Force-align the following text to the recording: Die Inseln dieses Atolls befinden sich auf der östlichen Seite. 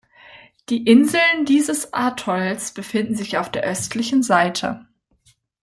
Die 0.69 0.87
Inseln 0.87 1.45
dieses 1.47 1.93
Atolls 1.93 2.73
befinden 2.73 3.13
sich 3.13 3.37
auf 3.37 3.51
der 3.51 3.61
östlichen 3.63 4.23
Seite. 4.23 4.87